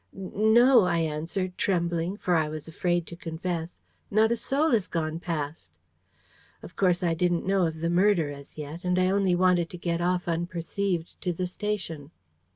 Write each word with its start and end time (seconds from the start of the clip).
"'N 0.15 0.31
no,' 0.55 0.83
I 0.85 0.97
answered, 0.97 1.55
trembling; 1.59 2.17
for 2.17 2.33
I 2.35 2.49
was 2.49 2.67
afraid 2.67 3.05
to 3.05 3.15
confess. 3.15 3.79
'Not 4.09 4.31
a 4.31 4.35
soul 4.35 4.71
has 4.71 4.87
gone 4.87 5.19
past!' 5.19 5.73
"Of 6.63 6.75
course, 6.75 7.03
I 7.03 7.13
didn't 7.13 7.45
know 7.45 7.67
of 7.67 7.81
the 7.81 7.89
murder 7.91 8.31
as 8.31 8.57
yet; 8.57 8.83
and 8.83 8.97
I 8.97 9.11
only 9.11 9.35
wanted 9.35 9.69
to 9.69 9.77
get 9.77 10.01
off 10.01 10.27
unperceived 10.27 11.21
to 11.21 11.31
the 11.33 11.45
station. 11.45 12.09